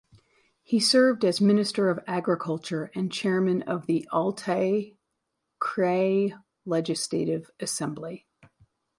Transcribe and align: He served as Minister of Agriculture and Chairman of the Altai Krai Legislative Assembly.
He 0.63 0.79
served 0.79 1.23
as 1.23 1.39
Minister 1.39 1.87
of 1.87 1.99
Agriculture 2.07 2.89
and 2.95 3.11
Chairman 3.11 3.61
of 3.61 3.85
the 3.85 4.07
Altai 4.11 4.97
Krai 5.61 6.33
Legislative 6.65 7.51
Assembly. 7.59 8.25